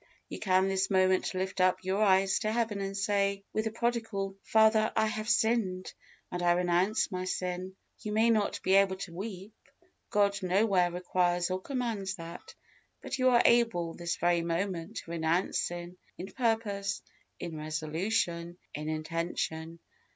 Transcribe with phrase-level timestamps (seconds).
[0.29, 4.35] You can this moment lift up your eyes to Heaven, and say, with the prodigal,
[4.41, 5.93] "Father, I have sinned,
[6.31, 9.53] and I renounce my sin." You may not be able to weep
[10.09, 12.55] God nowhere requires or commands that;
[13.03, 17.03] but you are able, this very moment, to renounce sin, in purpose,
[17.39, 19.77] in resolution, in intention.